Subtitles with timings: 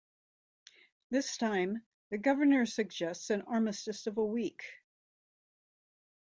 [1.11, 4.63] This time, the Governor suggests an armistice of a week.